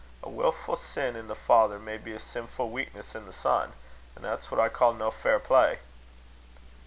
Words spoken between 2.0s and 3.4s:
a sinfu' weakness i' the